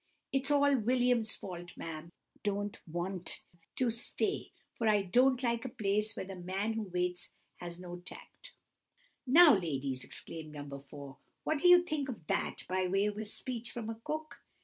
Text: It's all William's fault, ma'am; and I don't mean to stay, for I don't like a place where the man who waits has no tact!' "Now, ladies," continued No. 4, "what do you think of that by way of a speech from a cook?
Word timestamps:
It's 0.31 0.49
all 0.49 0.75
William's 0.77 1.35
fault, 1.35 1.77
ma'am; 1.77 2.05
and 2.05 2.11
I 2.37 2.39
don't 2.41 2.81
mean 2.87 3.23
to 3.75 3.91
stay, 3.91 4.51
for 4.73 4.87
I 4.87 5.03
don't 5.03 5.43
like 5.43 5.63
a 5.63 5.69
place 5.69 6.15
where 6.17 6.25
the 6.25 6.35
man 6.35 6.73
who 6.73 6.81
waits 6.91 7.33
has 7.57 7.79
no 7.79 7.97
tact!' 7.97 8.53
"Now, 9.27 9.53
ladies," 9.53 9.99
continued 10.01 10.53
No. 10.71 10.79
4, 10.79 11.17
"what 11.43 11.59
do 11.59 11.67
you 11.67 11.83
think 11.83 12.09
of 12.09 12.25
that 12.25 12.63
by 12.67 12.87
way 12.87 13.05
of 13.05 13.17
a 13.19 13.23
speech 13.25 13.69
from 13.69 13.91
a 13.91 14.01
cook? 14.03 14.39